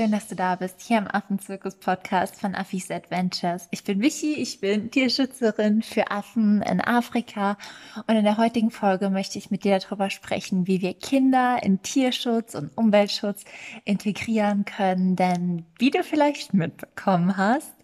schön, 0.00 0.12
dass 0.12 0.28
du 0.28 0.34
da 0.34 0.54
bist, 0.54 0.80
hier 0.80 0.96
am 0.96 1.06
Affenzirkus-Podcast 1.06 2.40
von 2.40 2.54
Affis 2.54 2.90
Adventures. 2.90 3.68
Ich 3.70 3.84
bin 3.84 4.00
Vicky, 4.00 4.32
ich 4.32 4.58
bin 4.58 4.90
Tierschützerin 4.90 5.82
für 5.82 6.10
Affen 6.10 6.62
in 6.62 6.80
Afrika 6.80 7.58
und 8.06 8.16
in 8.16 8.24
der 8.24 8.38
heutigen 8.38 8.70
Folge 8.70 9.10
möchte 9.10 9.36
ich 9.36 9.50
mit 9.50 9.62
dir 9.62 9.78
darüber 9.78 10.08
sprechen, 10.08 10.66
wie 10.66 10.80
wir 10.80 10.94
Kinder 10.94 11.58
in 11.62 11.82
Tierschutz 11.82 12.54
und 12.54 12.70
Umweltschutz 12.78 13.44
integrieren 13.84 14.64
können, 14.64 15.16
denn 15.16 15.66
wie 15.78 15.90
du 15.90 16.02
vielleicht 16.02 16.54
mitbekommen 16.54 17.36
hast, 17.36 17.74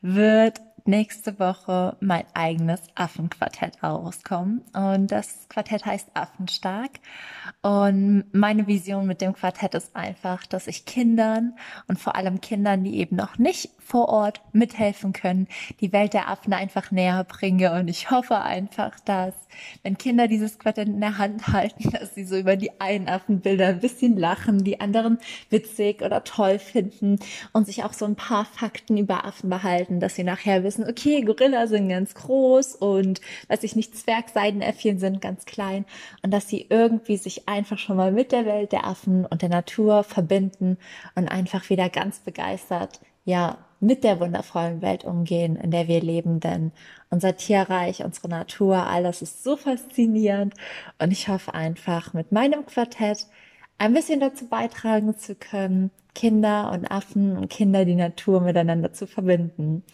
wird 0.00 0.62
nächste 0.86 1.38
Woche 1.38 1.96
mein 2.00 2.24
eigenes 2.34 2.80
Affenquartett 2.94 3.82
rauskommen. 3.82 4.62
Und 4.72 5.10
das 5.10 5.46
Quartett 5.48 5.84
heißt 5.84 6.10
Affenstark. 6.14 6.90
Und 7.62 8.24
meine 8.32 8.66
Vision 8.66 9.06
mit 9.06 9.20
dem 9.20 9.32
Quartett 9.32 9.74
ist 9.74 9.94
einfach, 9.96 10.46
dass 10.46 10.66
ich 10.66 10.84
Kindern 10.84 11.54
und 11.88 11.98
vor 11.98 12.16
allem 12.16 12.40
Kindern, 12.40 12.84
die 12.84 12.98
eben 12.98 13.16
noch 13.16 13.38
nicht 13.38 13.70
vor 13.78 14.08
Ort 14.08 14.40
mithelfen 14.52 15.12
können, 15.12 15.46
die 15.80 15.92
Welt 15.92 16.12
der 16.12 16.28
Affen 16.28 16.52
einfach 16.52 16.90
näher 16.90 17.22
bringe. 17.24 17.72
Und 17.72 17.88
ich 17.88 18.10
hoffe 18.10 18.40
einfach, 18.40 18.98
dass 19.00 19.34
wenn 19.82 19.96
Kinder 19.96 20.28
dieses 20.28 20.58
Quartett 20.58 20.88
in 20.88 21.00
der 21.00 21.18
Hand 21.18 21.48
halten, 21.48 21.90
dass 21.90 22.14
sie 22.14 22.24
so 22.24 22.36
über 22.36 22.56
die 22.56 22.80
einen 22.80 23.08
Affenbilder 23.08 23.68
ein 23.68 23.80
bisschen 23.80 24.16
lachen, 24.16 24.64
die 24.64 24.80
anderen 24.80 25.18
witzig 25.50 26.02
oder 26.02 26.24
toll 26.24 26.58
finden 26.58 27.18
und 27.52 27.66
sich 27.66 27.84
auch 27.84 27.92
so 27.92 28.04
ein 28.04 28.16
paar 28.16 28.44
Fakten 28.44 28.96
über 28.96 29.24
Affen 29.24 29.50
behalten, 29.50 30.00
dass 30.00 30.16
sie 30.16 30.24
nachher 30.24 30.64
wissen, 30.64 30.75
okay, 30.84 31.22
Gorilla 31.22 31.66
sind 31.66 31.88
ganz 31.88 32.14
groß 32.14 32.76
und 32.76 33.20
weiß 33.48 33.62
ich 33.62 33.76
nicht, 33.76 33.96
Zwergseidenäffchen 33.96 34.98
sind 34.98 35.20
ganz 35.20 35.44
klein. 35.44 35.84
Und 36.22 36.32
dass 36.32 36.48
sie 36.48 36.66
irgendwie 36.68 37.16
sich 37.16 37.48
einfach 37.48 37.78
schon 37.78 37.96
mal 37.96 38.12
mit 38.12 38.32
der 38.32 38.46
Welt 38.46 38.72
der 38.72 38.86
Affen 38.86 39.26
und 39.26 39.42
der 39.42 39.48
Natur 39.48 40.04
verbinden 40.04 40.78
und 41.14 41.28
einfach 41.28 41.68
wieder 41.70 41.88
ganz 41.88 42.20
begeistert, 42.20 43.00
ja, 43.24 43.58
mit 43.80 44.04
der 44.04 44.20
wundervollen 44.20 44.80
Welt 44.82 45.04
umgehen, 45.04 45.56
in 45.56 45.70
der 45.70 45.86
wir 45.86 46.00
leben, 46.00 46.40
denn 46.40 46.72
unser 47.10 47.36
Tierreich, 47.36 48.04
unsere 48.04 48.28
Natur, 48.28 48.86
alles 48.86 49.22
ist 49.22 49.44
so 49.44 49.56
faszinierend. 49.56 50.54
Und 50.98 51.12
ich 51.12 51.28
hoffe 51.28 51.52
einfach 51.54 52.14
mit 52.14 52.32
meinem 52.32 52.64
Quartett 52.64 53.26
ein 53.78 53.92
bisschen 53.92 54.20
dazu 54.20 54.46
beitragen 54.48 55.16
zu 55.18 55.34
können, 55.34 55.90
Kinder 56.14 56.72
und 56.72 56.90
Affen 56.90 57.36
und 57.36 57.50
Kinder 57.50 57.84
die 57.84 57.94
Natur 57.94 58.40
miteinander 58.40 58.92
zu 58.92 59.06
verbinden. 59.06 59.84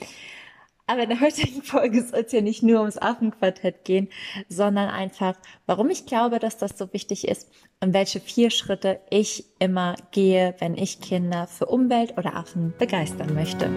Aber 0.86 1.02
in 1.02 1.08
der 1.10 1.20
heutigen 1.20 1.62
Folge 1.62 2.02
soll 2.02 2.20
es 2.20 2.32
ja 2.32 2.40
nicht 2.40 2.62
nur 2.62 2.80
ums 2.80 2.98
Affenquartett 2.98 3.84
gehen, 3.84 4.08
sondern 4.48 4.88
einfach, 4.88 5.34
warum 5.66 5.90
ich 5.90 6.06
glaube, 6.06 6.38
dass 6.38 6.58
das 6.58 6.76
so 6.76 6.92
wichtig 6.92 7.28
ist 7.28 7.48
und 7.80 7.94
welche 7.94 8.20
vier 8.20 8.50
Schritte 8.50 9.00
ich 9.10 9.44
immer 9.58 9.94
gehe, 10.10 10.54
wenn 10.58 10.76
ich 10.76 11.00
Kinder 11.00 11.46
für 11.46 11.66
Umwelt 11.66 12.18
oder 12.18 12.36
Affen 12.36 12.74
begeistern 12.78 13.34
möchte. 13.34 13.70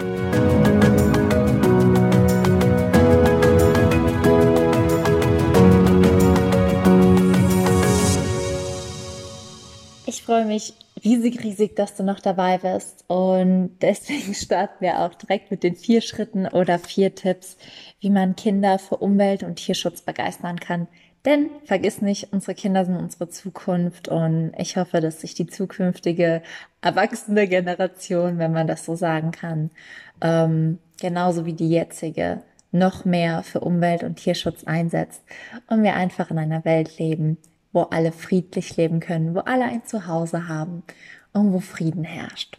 Ich 10.07 10.23
freue 10.23 10.45
mich 10.45 10.73
riesig, 11.05 11.43
riesig, 11.43 11.75
dass 11.75 11.95
du 11.95 12.03
noch 12.03 12.19
dabei 12.19 12.57
bist. 12.57 13.05
Und 13.07 13.77
deswegen 13.81 14.33
starten 14.33 14.83
wir 14.83 14.99
auch 14.99 15.13
direkt 15.13 15.51
mit 15.51 15.63
den 15.63 15.75
vier 15.75 16.01
Schritten 16.01 16.47
oder 16.47 16.79
vier 16.79 17.15
Tipps, 17.15 17.57
wie 18.01 18.09
man 18.09 18.35
Kinder 18.35 18.79
für 18.79 18.97
Umwelt- 18.97 19.43
und 19.43 19.55
Tierschutz 19.55 20.01
begeistern 20.01 20.59
kann. 20.59 20.87
Denn 21.23 21.49
vergiss 21.63 22.01
nicht, 22.01 22.33
unsere 22.33 22.53
Kinder 22.53 22.85
sind 22.85 22.97
unsere 22.97 23.29
Zukunft 23.29 24.09
und 24.09 24.53
ich 24.59 24.77
hoffe, 24.77 25.01
dass 25.01 25.21
sich 25.21 25.33
die 25.33 25.47
zukünftige 25.47 26.43
erwachsene 26.81 27.47
Generation, 27.47 28.37
wenn 28.37 28.51
man 28.51 28.67
das 28.67 28.85
so 28.85 28.95
sagen 28.95 29.31
kann, 29.31 29.71
ähm, 30.21 30.77
genauso 31.01 31.47
wie 31.47 31.53
die 31.53 31.69
jetzige, 31.69 32.43
noch 32.71 33.05
mehr 33.05 33.41
für 33.41 33.61
Umwelt- 33.61 34.03
und 34.03 34.17
Tierschutz 34.17 34.65
einsetzt 34.65 35.23
und 35.67 35.81
wir 35.81 35.95
einfach 35.95 36.29
in 36.29 36.37
einer 36.37 36.63
Welt 36.63 36.99
leben, 36.99 37.37
wo 37.75 37.81
alle 37.81 38.11
friedlich 38.11 38.77
leben 38.77 39.01
können, 39.01 39.35
wo 39.35 39.39
alle 39.41 39.65
ein 39.65 39.83
Zuhause 39.83 40.47
haben 40.47 40.83
und 41.33 41.53
wo 41.53 41.59
Frieden 41.59 42.05
herrscht. 42.05 42.57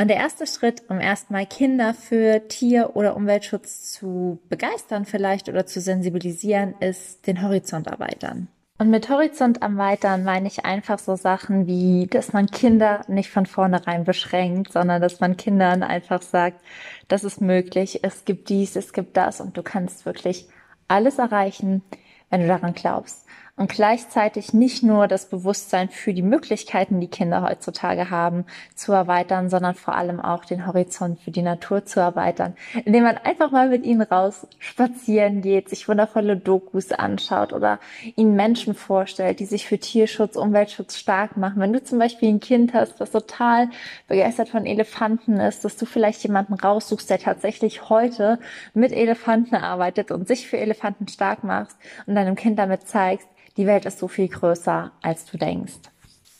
Und 0.00 0.06
der 0.08 0.18
erste 0.18 0.46
Schritt, 0.46 0.84
um 0.88 1.00
erstmal 1.00 1.46
Kinder 1.46 1.92
für 1.92 2.46
Tier- 2.46 2.94
oder 2.94 3.16
Umweltschutz 3.16 3.90
zu 3.90 4.38
begeistern 4.48 5.06
vielleicht 5.06 5.48
oder 5.48 5.66
zu 5.66 5.80
sensibilisieren, 5.80 6.74
ist 6.78 7.26
den 7.26 7.42
Horizont 7.42 7.88
erweitern. 7.88 8.46
Und 8.80 8.90
mit 8.90 9.08
Horizont 9.08 9.60
erweitern 9.60 10.22
meine 10.22 10.46
ich 10.46 10.64
einfach 10.64 11.00
so 11.00 11.16
Sachen 11.16 11.66
wie, 11.66 12.06
dass 12.06 12.32
man 12.32 12.46
Kinder 12.46 13.00
nicht 13.08 13.30
von 13.30 13.44
vornherein 13.44 14.04
beschränkt, 14.04 14.72
sondern 14.72 15.02
dass 15.02 15.18
man 15.18 15.36
Kindern 15.36 15.82
einfach 15.82 16.22
sagt, 16.22 16.60
das 17.08 17.24
ist 17.24 17.40
möglich, 17.40 18.04
es 18.04 18.24
gibt 18.24 18.50
dies, 18.50 18.76
es 18.76 18.92
gibt 18.92 19.16
das 19.16 19.40
und 19.40 19.56
du 19.56 19.64
kannst 19.64 20.06
wirklich 20.06 20.48
alles 20.86 21.18
erreichen, 21.18 21.82
wenn 22.30 22.42
du 22.42 22.46
daran 22.46 22.74
glaubst 22.74 23.26
und 23.58 23.68
gleichzeitig 23.70 24.54
nicht 24.54 24.82
nur 24.82 25.08
das 25.08 25.26
Bewusstsein 25.26 25.88
für 25.88 26.14
die 26.14 26.22
Möglichkeiten, 26.22 27.00
die 27.00 27.08
Kinder 27.08 27.42
heutzutage 27.42 28.08
haben, 28.08 28.44
zu 28.74 28.92
erweitern, 28.92 29.50
sondern 29.50 29.74
vor 29.74 29.96
allem 29.96 30.20
auch 30.20 30.44
den 30.44 30.66
Horizont 30.66 31.20
für 31.20 31.32
die 31.32 31.42
Natur 31.42 31.84
zu 31.84 31.98
erweitern, 32.00 32.54
indem 32.84 33.02
man 33.02 33.18
einfach 33.18 33.50
mal 33.50 33.68
mit 33.68 33.84
ihnen 33.84 34.02
raus 34.02 34.46
spazieren 34.60 35.42
geht, 35.42 35.68
sich 35.68 35.88
wundervolle 35.88 36.36
Dokus 36.36 36.92
anschaut 36.92 37.52
oder 37.52 37.80
ihnen 38.14 38.36
Menschen 38.36 38.74
vorstellt, 38.74 39.40
die 39.40 39.44
sich 39.44 39.66
für 39.66 39.78
Tierschutz, 39.78 40.36
Umweltschutz 40.36 40.96
stark 40.96 41.36
machen. 41.36 41.60
Wenn 41.60 41.72
du 41.72 41.82
zum 41.82 41.98
Beispiel 41.98 42.28
ein 42.28 42.40
Kind 42.40 42.74
hast, 42.74 43.00
das 43.00 43.10
total 43.10 43.70
begeistert 44.06 44.50
von 44.50 44.66
Elefanten 44.66 45.40
ist, 45.40 45.64
dass 45.64 45.76
du 45.76 45.84
vielleicht 45.84 46.22
jemanden 46.22 46.54
raussuchst, 46.54 47.10
der 47.10 47.18
tatsächlich 47.18 47.88
heute 47.90 48.38
mit 48.72 48.92
Elefanten 48.92 49.56
arbeitet 49.56 50.12
und 50.12 50.28
sich 50.28 50.46
für 50.46 50.58
Elefanten 50.58 51.08
stark 51.08 51.42
machst 51.42 51.76
und 52.06 52.14
deinem 52.14 52.36
Kind 52.36 52.58
damit 52.58 52.86
zeigst, 52.86 53.26
die 53.58 53.66
Welt 53.66 53.84
ist 53.84 53.98
so 53.98 54.08
viel 54.08 54.28
größer, 54.28 54.92
als 55.02 55.26
du 55.26 55.36
denkst. 55.36 55.74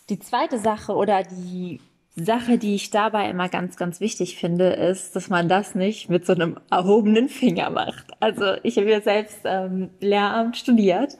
Die 0.08 0.20
zweite 0.20 0.58
Sache 0.58 0.94
oder 0.94 1.22
die 1.24 1.80
Sache, 2.14 2.58
die 2.58 2.74
ich 2.74 2.90
dabei 2.90 3.28
immer 3.28 3.48
ganz, 3.48 3.76
ganz 3.76 4.00
wichtig 4.00 4.36
finde, 4.36 4.70
ist, 4.70 5.14
dass 5.14 5.28
man 5.28 5.48
das 5.48 5.74
nicht 5.74 6.08
mit 6.08 6.24
so 6.26 6.32
einem 6.32 6.58
erhobenen 6.70 7.28
Finger 7.28 7.70
macht. 7.70 8.06
Also 8.20 8.54
ich 8.62 8.76
habe 8.76 8.90
ja 8.90 9.00
selbst 9.00 9.40
ähm, 9.44 9.90
Lehramt 10.00 10.56
studiert 10.56 11.16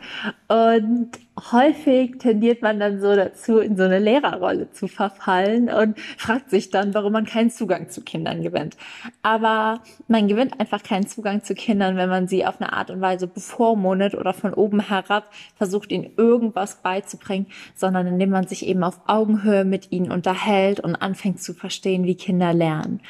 und 0.48 1.10
häufig 1.53 2.19
tendiert 2.19 2.62
man 2.62 2.81
dann 2.81 3.00
so 3.00 3.15
dazu, 3.15 3.59
in 3.59 3.76
so 3.76 3.84
eine 3.84 3.99
Lehrerrolle 3.99 4.71
zu 4.72 4.88
verfallen 4.88 5.69
und 5.71 5.99
fragt 6.16 6.50
sich 6.50 6.71
dann, 6.71 6.94
warum 6.94 7.12
man 7.12 7.26
keinen 7.26 7.50
Zugang 7.50 7.88
zu 7.88 8.03
Kindern 8.03 8.43
gewinnt. 8.43 8.76
Aber 9.22 9.81
man 10.09 10.28
gewinnt 10.28 10.60
einfach 10.60 10.82
keinen 10.82 11.06
Zugang 11.06 11.43
zu 11.43 11.54
Kindern, 11.54 11.97
wenn 11.97 12.09
man 12.09 12.28
sie 12.28 12.47
auf 12.47 12.60
eine 12.60 12.72
Art 12.72 12.91
und 12.91 13.00
Weise 13.00 13.26
bevormundet 13.26 14.15
oder 14.15 14.32
von 14.32 14.54
oben 14.54 14.81
herab 14.81 15.31
versucht, 15.56 15.93
ihnen 15.93 16.10
irgendwas 16.16 16.76
beizubringen, 16.82 17.47
sondern 17.75 18.06
indem 18.06 18.31
man 18.31 18.47
sich 18.47 18.66
eben 18.66 18.82
auf 18.82 19.00
Augenhöhe 19.06 19.65
mit 19.65 19.93
ihnen 19.93 20.10
unterhält 20.10 20.81
und 20.81 20.97
anfängt 20.97 21.41
zu 21.41 21.55
verstehen, 21.55 22.05
wie 22.05 22.16
Kinder 22.16 22.53
lernen. 22.53 23.00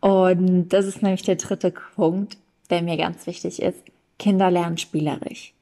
Und 0.00 0.68
das 0.68 0.86
ist 0.86 1.02
nämlich 1.02 1.22
der 1.22 1.36
dritte 1.36 1.72
Punkt, 1.94 2.38
der 2.70 2.82
mir 2.82 2.96
ganz 2.96 3.26
wichtig 3.26 3.60
ist. 3.60 3.82
Kinder 4.18 4.50
lernen 4.50 4.78
spielerisch. 4.78 5.54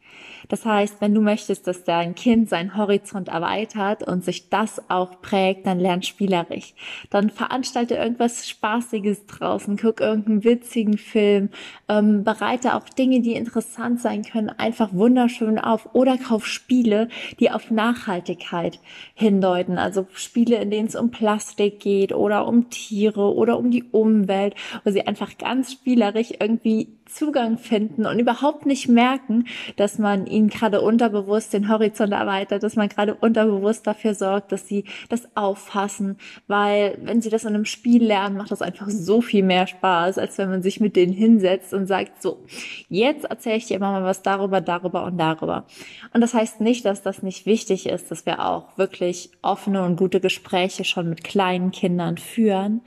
Das 0.48 0.64
heißt, 0.64 1.00
wenn 1.00 1.14
du 1.14 1.20
möchtest, 1.20 1.66
dass 1.66 1.84
dein 1.84 2.14
Kind 2.14 2.48
seinen 2.48 2.76
Horizont 2.76 3.28
erweitert 3.28 4.06
und 4.06 4.25
sich 4.25 4.48
das 4.48 4.82
auch 4.91 5.20
prägt, 5.20 5.66
dann 5.66 5.80
lern 5.80 6.03
spielerisch. 6.03 6.75
Dann 7.10 7.30
veranstalte 7.30 7.94
irgendwas 7.94 8.48
Spaßiges 8.48 9.26
draußen, 9.26 9.76
guck 9.76 10.00
irgendeinen 10.00 10.44
witzigen 10.44 10.98
Film, 10.98 11.50
ähm, 11.89 12.24
bereite 12.24 12.74
auch 12.74 12.89
Dinge, 12.89 13.21
die 13.21 13.34
interessant 13.34 14.00
sein 14.00 14.22
können, 14.22 14.50
einfach 14.50 14.92
wunderschön 14.92 15.59
auf 15.59 15.94
oder 15.94 16.18
kauf 16.18 16.47
Spiele, 16.47 17.09
die 17.41 17.50
auf 17.50 17.71
Nachhaltigkeit 17.71 18.80
hindeuten. 19.15 19.78
Also 19.78 20.06
Spiele, 20.15 20.56
in 20.56 20.71
denen 20.71 20.88
es 20.88 20.97
um 20.97 21.10
Plastik 21.10 21.80
geht 21.80 22.12
oder 22.12 22.47
um 22.47 22.71
Tiere 22.71 23.34
oder 23.34 23.59
um 23.59 23.71
die 23.71 23.84
Umwelt, 23.84 24.54
wo 24.84 24.91
sie 24.91 25.06
einfach 25.06 25.38
ganz 25.38 25.72
spielerisch 25.72 26.33
irgendwie 26.38 26.88
Zugang 27.06 27.59
finden 27.59 28.06
und 28.06 28.18
überhaupt 28.18 28.66
nicht 28.66 28.88
merken, 28.88 29.47
dass 29.77 29.98
man 29.98 30.27
ihnen 30.27 30.41
gerade 30.48 30.80
unterbewusst 30.80 31.53
den 31.53 31.68
Horizont 31.68 32.12
erweitert, 32.12 32.62
dass 32.62 32.77
man 32.77 32.89
gerade 32.89 33.15
unterbewusst 33.15 33.86
dafür 33.86 34.15
sorgt, 34.15 34.53
dass 34.53 34.66
sie 34.66 34.84
das 35.09 35.28
auffassen, 35.36 36.16
weil 36.47 36.98
wenn 37.03 37.21
sie 37.21 37.30
das 37.30 37.44
in 37.44 37.54
einem 37.54 37.65
Spiel 37.65 38.04
lernen, 38.04 38.36
macht 38.36 38.50
das 38.50 38.62
einfach 38.62 38.89
so 38.89 39.21
viel 39.21 39.42
mehr 39.42 39.66
Spaß, 39.66 40.18
als 40.18 40.39
wenn 40.39 40.50
man 40.50 40.62
sich 40.62 40.80
mit 40.80 40.97
denen 40.97 41.12
hinsetzt 41.12 41.74
und 41.74 41.86
sagt, 41.86 42.22
so, 42.22 42.44
jetzt 42.89 43.24
erzähle 43.24 43.56
ich 43.56 43.66
dir 43.66 43.78
mal 43.78 44.04
was 44.04 44.22
darüber, 44.22 44.60
darüber 44.60 45.04
und 45.04 45.18
darüber. 45.18 45.66
Und 46.12 46.21
das 46.21 46.34
heißt 46.34 46.60
nicht, 46.60 46.84
dass 46.84 47.03
das 47.03 47.22
nicht 47.22 47.47
wichtig 47.47 47.86
ist, 47.86 48.10
dass 48.10 48.27
wir 48.27 48.45
auch 48.47 48.78
wirklich 48.78 49.30
offene 49.42 49.84
und 49.84 49.97
gute 49.97 50.21
Gespräche 50.21 50.84
schon 50.84 51.09
mit 51.09 51.24
kleinen 51.24 51.71
Kindern 51.71 52.18
führen, 52.18 52.83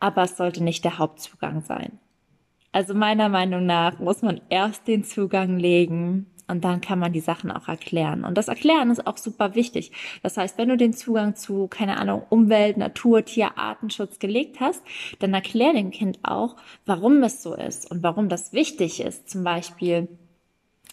aber 0.00 0.24
es 0.24 0.36
sollte 0.36 0.62
nicht 0.62 0.84
der 0.84 0.98
Hauptzugang 0.98 1.62
sein. 1.62 1.98
Also 2.74 2.92
meiner 2.92 3.28
Meinung 3.28 3.66
nach 3.66 4.00
muss 4.00 4.22
man 4.22 4.40
erst 4.48 4.88
den 4.88 5.04
Zugang 5.04 5.58
legen 5.58 6.26
und 6.46 6.64
dann 6.64 6.80
kann 6.80 6.98
man 6.98 7.12
die 7.12 7.20
Sachen 7.20 7.50
auch 7.50 7.68
erklären. 7.68 8.24
Und 8.24 8.36
das 8.36 8.48
Erklären 8.48 8.90
ist 8.90 9.06
auch 9.06 9.16
super 9.16 9.54
wichtig. 9.54 9.92
Das 10.22 10.36
heißt, 10.36 10.58
wenn 10.58 10.68
du 10.68 10.76
den 10.76 10.92
Zugang 10.92 11.36
zu, 11.36 11.68
keine 11.68 11.98
Ahnung, 11.98 12.22
Umwelt, 12.28 12.76
Natur, 12.76 13.24
Tier, 13.24 13.56
Artenschutz 13.56 14.18
gelegt 14.18 14.60
hast, 14.60 14.82
dann 15.20 15.32
erklär 15.32 15.72
dem 15.72 15.90
Kind 15.90 16.18
auch, 16.22 16.56
warum 16.86 17.22
es 17.22 17.42
so 17.42 17.54
ist 17.54 17.90
und 17.90 18.02
warum 18.02 18.28
das 18.28 18.52
wichtig 18.52 19.00
ist. 19.00 19.30
Zum 19.30 19.42
Beispiel, 19.44 20.08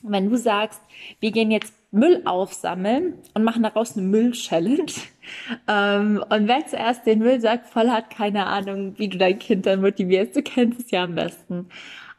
wenn 0.03 0.29
du 0.29 0.37
sagst, 0.37 0.81
wir 1.19 1.31
gehen 1.31 1.51
jetzt 1.51 1.73
Müll 1.91 2.21
aufsammeln 2.23 3.15
und 3.33 3.43
machen 3.43 3.63
daraus 3.63 3.97
eine 3.97 4.07
Müll-Challenge. 4.07 4.85
Ähm, 5.67 6.21
und 6.29 6.47
wer 6.47 6.65
zuerst 6.65 7.05
den 7.05 7.19
Müllsack 7.19 7.67
voll 7.67 7.89
hat, 7.89 8.09
keine 8.09 8.47
Ahnung, 8.47 8.97
wie 8.97 9.07
du 9.07 9.19
dein 9.19 9.37
Kind 9.37 9.67
dann 9.67 9.79
motivierst. 9.79 10.35
Du 10.35 10.41
kennst 10.41 10.79
es 10.79 10.91
ja 10.91 11.03
am 11.03 11.13
besten. 11.13 11.69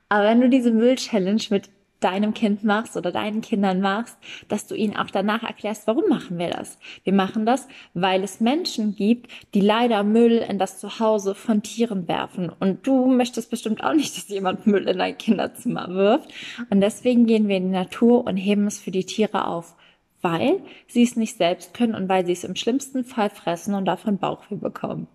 Aber 0.09 0.25
wenn 0.25 0.41
du 0.41 0.49
diese 0.49 0.71
Müll-Challenge 0.71 1.43
mit 1.51 1.69
deinem 2.05 2.35
Kind 2.35 2.65
machst 2.65 2.97
oder 2.97 3.13
deinen 3.13 3.41
Kindern 3.41 3.81
machst, 3.81 4.17
dass 4.49 4.67
du 4.67 4.75
ihnen 4.75 4.97
auch 4.97 5.11
danach 5.11 5.43
erklärst, 5.43 5.87
warum 5.87 6.09
machen 6.09 6.39
wir 6.39 6.51
das? 6.51 6.79
Wir 7.05 7.13
machen 7.13 7.47
das, 7.47 7.69
weil 7.95 8.23
es 8.23 8.41
Menschen 8.41 8.95
gibt, 8.95 9.31
die 9.55 9.61
leider 9.61 10.03
Müll 10.03 10.39
in 10.39 10.59
das 10.59 10.79
Zuhause 10.79 11.35
von 11.35 11.63
Tieren 11.63 12.09
werfen. 12.09 12.51
Und 12.61 12.87
du 12.87 13.07
möchtest 13.07 13.51
bestimmt 13.51 13.83
auch 13.85 13.95
nicht, 13.95 14.17
dass 14.17 14.29
jemand 14.29 14.67
Müll 14.67 14.89
in 14.89 14.99
dein 14.99 15.19
Kinderzimmer 15.19 15.89
wirft. 15.91 16.31
Und 16.71 16.81
deswegen 16.81 17.27
gehen 17.27 17.49
wir 17.49 17.57
in 17.57 17.65
die 17.65 17.79
Natur 17.79 18.27
und 18.27 18.37
heben 18.37 18.67
es 18.67 18.81
für 18.81 18.91
die 18.91 19.05
Tiere 19.05 19.47
auf 19.47 19.75
weil 20.23 20.61
sie 20.87 21.03
es 21.03 21.17
nicht 21.17 21.37
selbst 21.37 21.75
können 21.75 21.95
und 21.95 22.09
weil 22.09 22.25
sie 22.25 22.33
es 22.33 22.45
im 22.45 22.57
schlimmsten 22.57 23.05
Fall 23.05 23.29
fressen 23.29 23.75
und 23.75 23.85
davon 23.85 24.19
Bauchweh 24.19 24.55
bekommen. 24.55 25.09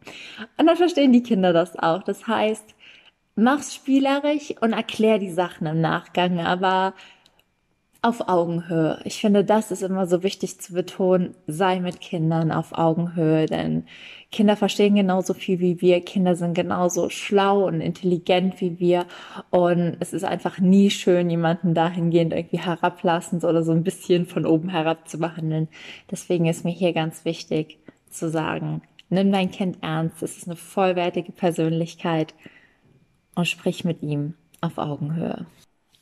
Und 0.57 0.67
dann 0.67 0.75
verstehen 0.75 1.13
die 1.13 1.23
Kinder 1.23 1.53
das 1.53 1.79
auch. 1.79 2.03
Das 2.03 2.27
heißt, 2.27 2.75
mach's 3.37 3.75
spielerisch 3.75 4.53
und 4.61 4.73
erklär 4.73 5.19
die 5.19 5.31
Sachen 5.31 5.67
im 5.67 5.79
Nachgang, 5.79 6.39
aber 6.39 6.93
auf 8.01 8.27
Augenhöhe. 8.27 8.99
Ich 9.05 9.19
finde, 9.21 9.43
das 9.43 9.71
ist 9.71 9.81
immer 9.81 10.07
so 10.07 10.23
wichtig 10.23 10.59
zu 10.59 10.73
betonen, 10.73 11.35
sei 11.45 11.79
mit 11.79 11.99
Kindern 11.99 12.51
auf 12.51 12.73
Augenhöhe, 12.73 13.47
denn 13.47 13.85
Kinder 14.31 14.55
verstehen 14.55 14.95
genauso 14.95 15.33
viel 15.33 15.59
wie 15.59 15.81
wir, 15.81 16.01
Kinder 16.01 16.35
sind 16.35 16.53
genauso 16.53 17.09
schlau 17.09 17.65
und 17.67 17.81
intelligent 17.81 18.59
wie 18.61 18.79
wir 18.79 19.05
und 19.49 19.97
es 19.99 20.13
ist 20.13 20.25
einfach 20.25 20.59
nie 20.59 20.89
schön, 20.89 21.29
jemanden 21.29 21.73
dahingehend 21.73 22.33
irgendwie 22.33 22.59
herablassend 22.59 23.43
oder 23.43 23.63
so 23.63 23.71
ein 23.71 23.83
bisschen 23.83 24.25
von 24.25 24.45
oben 24.45 24.69
herab 24.69 25.07
zu 25.07 25.17
behandeln. 25.17 25.67
Deswegen 26.11 26.45
ist 26.45 26.65
mir 26.65 26.71
hier 26.71 26.93
ganz 26.93 27.25
wichtig 27.25 27.79
zu 28.09 28.29
sagen, 28.29 28.81
nimm 29.09 29.31
dein 29.31 29.51
Kind 29.51 29.77
ernst, 29.81 30.21
es 30.23 30.37
ist 30.37 30.47
eine 30.47 30.55
vollwertige 30.55 31.31
Persönlichkeit 31.31 32.33
und 33.37 33.47
sprich 33.47 33.85
mit 33.85 34.01
ihm 34.01 34.33
auf 34.61 34.79
Augenhöhe. 34.79 35.45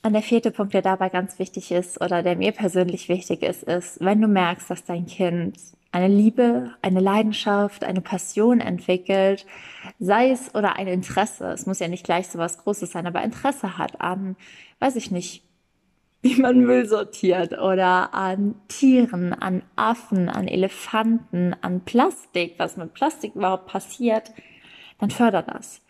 Und 0.02 0.14
der 0.14 0.22
vierte 0.22 0.52
Punkt, 0.52 0.74
der 0.74 0.82
dabei 0.82 1.10
ganz 1.10 1.38
wichtig 1.38 1.72
ist 1.72 2.00
oder 2.02 2.24
der 2.24 2.36
mir 2.38 2.54
persönlich 2.54 3.10
wichtig 3.10 3.42
ist, 3.42 3.64
ist, 3.64 4.00
wenn 4.00 4.22
du 4.22 4.28
merkst, 4.28 4.70
dass 4.70 4.86
dein 4.86 5.06
Kind 5.06 5.58
eine 5.92 6.08
Liebe, 6.08 6.74
eine 6.82 7.00
Leidenschaft, 7.00 7.84
eine 7.84 8.02
Passion 8.02 8.62
entwickelt, 8.62 9.46
sei 10.00 10.30
es 10.32 10.54
oder 10.56 10.78
ein 10.78 10.88
Interesse, 10.88 11.48
es 11.48 11.66
muss 11.66 11.80
ja 11.80 11.88
nicht 11.88 12.06
gleich 12.06 12.28
so 12.28 12.40
was 12.40 12.60
Großes 12.60 12.92
sein, 12.92 13.08
aber 13.08 13.24
Interesse 13.24 13.78
hat 13.78 14.00
an, 14.00 14.38
weiß 14.80 14.96
ich 14.96 15.12
nicht, 15.12 15.44
wie 16.22 16.40
man 16.42 16.60
Müll 16.60 16.88
sortiert 16.88 17.54
oder 17.60 18.14
an 18.14 18.56
Tieren, 18.68 19.34
an 19.34 19.62
Affen, 19.76 20.30
an 20.30 20.48
Elefanten, 20.48 21.56
an 21.62 21.82
Plastik, 21.82 22.56
was 22.58 22.78
mit 22.78 22.94
Plastik 22.94 23.36
überhaupt 23.36 23.68
passiert, 23.68 24.32
dann 25.00 25.12
förder 25.12 25.44
das 25.44 25.82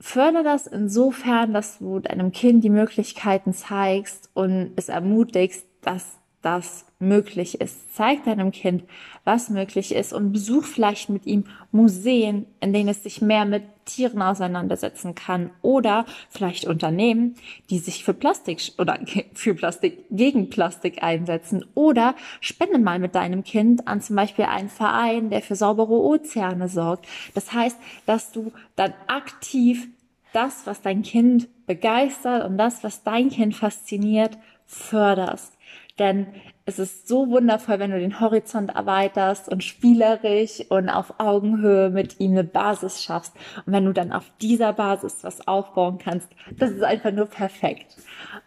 förder 0.00 0.42
das 0.42 0.66
insofern, 0.66 1.52
dass 1.52 1.78
du 1.78 1.98
deinem 2.00 2.32
Kind 2.32 2.64
die 2.64 2.70
Möglichkeiten 2.70 3.52
zeigst 3.52 4.30
und 4.34 4.72
es 4.76 4.88
ermutigst, 4.88 5.66
dass 5.80 6.17
das 6.42 6.86
möglich 7.00 7.60
ist. 7.60 7.94
Zeig 7.94 8.24
deinem 8.24 8.52
Kind, 8.52 8.84
was 9.24 9.50
möglich 9.50 9.94
ist 9.94 10.12
und 10.12 10.32
besuch 10.32 10.64
vielleicht 10.64 11.10
mit 11.10 11.26
ihm 11.26 11.44
Museen, 11.72 12.46
in 12.60 12.72
denen 12.72 12.88
es 12.88 13.02
sich 13.02 13.20
mehr 13.20 13.44
mit 13.44 13.64
Tieren 13.84 14.22
auseinandersetzen 14.22 15.14
kann 15.14 15.50
oder 15.62 16.04
vielleicht 16.28 16.66
Unternehmen, 16.66 17.36
die 17.70 17.78
sich 17.78 18.04
für 18.04 18.14
Plastik 18.14 18.72
oder 18.78 18.98
für 19.34 19.54
Plastik 19.54 20.04
gegen 20.10 20.50
Plastik 20.50 21.02
einsetzen 21.02 21.64
oder 21.74 22.14
spende 22.40 22.78
mal 22.78 22.98
mit 22.98 23.14
deinem 23.14 23.42
Kind 23.44 23.88
an 23.88 24.00
zum 24.00 24.16
Beispiel 24.16 24.44
einen 24.44 24.68
Verein, 24.68 25.30
der 25.30 25.42
für 25.42 25.56
saubere 25.56 25.94
Ozeane 25.94 26.68
sorgt. 26.68 27.06
Das 27.34 27.52
heißt, 27.52 27.78
dass 28.06 28.30
du 28.30 28.52
dann 28.76 28.92
aktiv 29.06 29.88
das, 30.32 30.66
was 30.66 30.82
dein 30.82 31.02
Kind 31.02 31.48
begeistert 31.66 32.44
und 32.44 32.58
das, 32.58 32.84
was 32.84 33.02
dein 33.02 33.30
Kind 33.30 33.56
fasziniert, 33.56 34.38
förderst. 34.66 35.57
Denn 35.98 36.28
es 36.64 36.78
ist 36.78 37.08
so 37.08 37.30
wundervoll, 37.30 37.78
wenn 37.78 37.90
du 37.90 37.98
den 37.98 38.20
Horizont 38.20 38.74
erweiterst 38.74 39.48
und 39.48 39.64
spielerisch 39.64 40.62
und 40.68 40.90
auf 40.90 41.14
Augenhöhe 41.18 41.90
mit 41.90 42.20
ihm 42.20 42.32
eine 42.32 42.44
Basis 42.44 43.02
schaffst. 43.02 43.34
Und 43.64 43.72
wenn 43.72 43.86
du 43.86 43.92
dann 43.92 44.12
auf 44.12 44.30
dieser 44.40 44.72
Basis 44.74 45.18
was 45.22 45.48
aufbauen 45.48 45.98
kannst, 45.98 46.28
das 46.56 46.70
ist 46.70 46.82
einfach 46.82 47.10
nur 47.10 47.26
perfekt. 47.26 47.96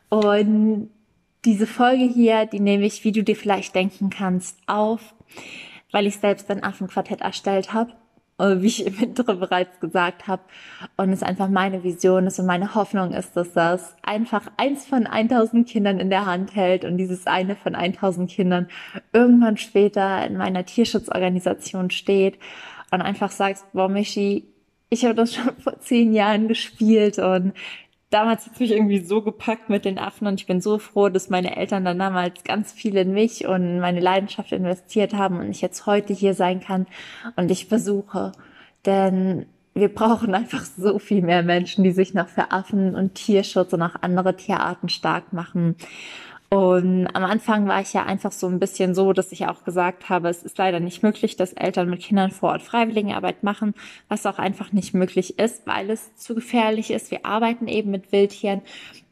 Und 0.10 0.92
diese 1.46 1.66
Folge 1.66 2.04
hier, 2.04 2.46
die 2.46 2.60
nehme 2.60 2.86
ich, 2.86 3.04
wie 3.04 3.12
du 3.12 3.24
dir 3.24 3.36
vielleicht 3.36 3.74
denken 3.74 4.12
kannst, 4.12 4.58
auf, 4.68 5.16
weil 5.92 6.06
ich 6.06 6.18
selbst 6.20 6.50
ein 6.52 6.64
Affenquartett 6.64 7.22
erstellt 7.22 7.74
habe 7.74 7.94
wie 8.62 8.68
ich 8.68 8.86
im 8.86 9.00
Intro 9.00 9.36
bereits 9.36 9.80
gesagt 9.80 10.28
habe. 10.28 10.42
Und 10.98 11.12
es 11.12 11.24
einfach 11.24 11.50
meine 11.50 11.84
Vision 11.84 12.28
ist 12.28 12.40
und 12.40 12.46
meine 12.46 12.76
Hoffnung 12.76 13.14
ist, 13.14 13.36
dass 13.38 13.54
das 13.54 13.96
einfach 14.04 14.52
eins 14.58 14.86
von 14.86 15.08
1000 15.08 15.68
Kindern 15.68 16.00
in 16.00 16.10
der 16.10 16.26
Hand 16.26 16.56
hält 16.56 16.86
und 16.86 16.98
dieses 16.98 17.28
eine 17.28 17.56
von 17.56 17.76
1000 17.76 18.30
Kindern 18.30 18.68
irgendwann 19.14 19.58
später 19.58 20.26
in 20.26 20.38
meiner 20.38 20.66
Tierschutzorganisation 20.66 21.90
steht 21.92 22.40
und 22.92 23.02
einfach 23.02 23.32
sagst, 23.32 23.66
boah, 23.74 23.90
Michi, 23.90 24.48
ich 24.90 25.06
habe 25.06 25.16
das 25.16 25.34
schon 25.36 25.56
vor 25.58 25.80
zehn 25.80 26.14
Jahren 26.14 26.48
gespielt 26.48 27.18
und 27.18 27.54
damals 28.12 28.46
hat 28.46 28.54
es 28.54 28.60
mich 28.60 28.72
irgendwie 28.72 29.00
so 29.00 29.24
gepackt 29.24 29.70
mit 29.70 29.86
den 29.86 29.98
Affen 29.98 30.28
und 30.28 30.40
ich 30.40 30.46
bin 30.46 30.62
so 30.62 30.78
froh, 30.78 31.10
dass 31.10 31.30
meine 31.30 31.56
Eltern 31.58 31.86
dann 31.86 31.98
damals 31.98 32.44
ganz 32.44 32.72
viel 32.72 32.96
in 32.98 33.14
mich 33.14 33.48
und 33.48 33.80
meine 33.80 34.02
Leidenschaft 34.02 34.52
investiert 34.52 35.14
haben 35.14 35.40
und 35.40 35.50
ich 35.50 35.62
jetzt 35.62 35.88
heute 35.88 36.14
hier 36.14 36.36
sein 36.36 36.60
kann 36.60 36.86
und 37.36 37.50
ich 37.50 37.66
versuche. 37.66 38.34
Denn 38.86 39.48
wir 39.74 39.94
brauchen 39.94 40.36
einfach 40.36 40.64
so 40.66 41.00
viel 41.00 41.22
mehr 41.22 41.44
Menschen, 41.44 41.84
die 41.84 41.92
sich 41.92 42.14
noch 42.14 42.28
für 42.28 42.52
Affen 42.52 42.94
und 42.94 43.16
Tierschutz 43.16 43.72
und 43.74 43.82
auch 43.82 43.96
andere 44.02 44.36
Tierarten 44.36 44.90
stark 44.90 45.32
machen. 45.32 45.76
Und 46.54 47.08
am 47.08 47.24
Anfang 47.24 47.66
war 47.70 47.80
ich 47.80 47.94
ja 47.94 48.04
einfach 48.04 48.34
so 48.34 48.46
ein 48.48 48.60
bisschen 48.60 48.94
so, 48.94 49.14
dass 49.14 49.32
ich 49.32 49.48
auch 49.48 49.64
gesagt 49.64 50.10
habe, 50.10 50.28
es 50.28 50.44
ist 50.44 50.58
leider 50.58 50.82
nicht 50.82 51.02
möglich, 51.02 51.38
dass 51.38 51.54
Eltern 51.54 51.90
mit 51.90 52.02
Kindern 52.02 52.30
vor 52.30 52.50
Ort 52.50 52.62
Freiwilligenarbeit 52.62 53.42
machen, 53.42 53.74
was 54.10 54.26
auch 54.26 54.38
einfach 54.38 54.74
nicht 54.74 54.94
möglich 54.94 55.40
ist, 55.40 55.66
weil 55.66 55.90
es 55.90 56.14
zu 56.18 56.36
gefährlich 56.36 56.92
ist. 56.92 57.10
Wir 57.10 57.26
arbeiten 57.26 57.70
eben 57.70 57.90
mit 57.90 58.12
Wildtieren 58.12 58.64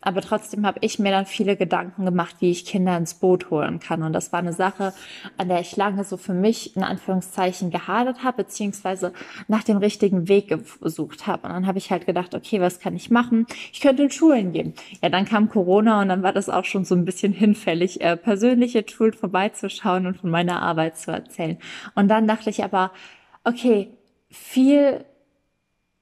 aber 0.01 0.21
trotzdem 0.21 0.65
habe 0.65 0.79
ich 0.81 0.97
mir 0.99 1.11
dann 1.11 1.25
viele 1.25 1.57
Gedanken 1.57 2.05
gemacht, 2.05 2.35
wie 2.39 2.51
ich 2.51 2.65
Kinder 2.65 2.95
ins 2.97 3.15
Boot 3.15 3.49
holen 3.49 3.79
kann. 3.79 4.01
Und 4.03 4.13
das 4.13 4.31
war 4.31 4.39
eine 4.39 4.53
Sache, 4.53 4.93
an 5.37 5.49
der 5.49 5.59
ich 5.59 5.75
lange 5.75 6.03
so 6.03 6.15
für 6.15 6.33
mich 6.33 6.75
in 6.75 6.83
Anführungszeichen 6.83 7.69
gehadert 7.69 8.23
habe, 8.23 8.43
beziehungsweise 8.43 9.11
nach 9.47 9.63
dem 9.63 9.77
richtigen 9.77 10.27
Weg 10.29 10.55
gesucht 10.81 11.27
habe. 11.27 11.47
Und 11.47 11.53
dann 11.53 11.67
habe 11.67 11.77
ich 11.77 11.91
halt 11.91 12.05
gedacht, 12.05 12.33
okay, 12.33 12.61
was 12.61 12.79
kann 12.79 12.95
ich 12.95 13.11
machen? 13.11 13.45
Ich 13.73 13.81
könnte 13.81 14.03
in 14.03 14.11
Schulen 14.11 14.53
gehen. 14.53 14.73
Ja, 15.01 15.09
dann 15.09 15.25
kam 15.25 15.49
Corona 15.49 16.01
und 16.01 16.09
dann 16.09 16.23
war 16.23 16.33
das 16.33 16.49
auch 16.49 16.65
schon 16.65 16.85
so 16.85 16.95
ein 16.95 17.05
bisschen 17.05 17.33
hinfällig, 17.33 18.01
äh, 18.01 18.15
persönliche 18.15 18.85
Schulen 18.87 19.13
vorbeizuschauen 19.13 20.05
und 20.07 20.17
von 20.17 20.29
meiner 20.29 20.61
Arbeit 20.61 20.97
zu 20.97 21.11
erzählen. 21.11 21.57
Und 21.95 22.07
dann 22.07 22.27
dachte 22.27 22.49
ich 22.49 22.63
aber, 22.63 22.91
okay, 23.43 23.89
viel 24.29 25.03